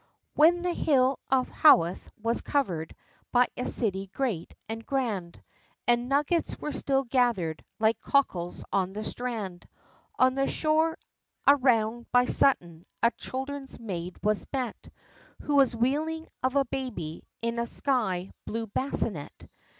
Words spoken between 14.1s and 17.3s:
was met, Who was wheeling of a baby,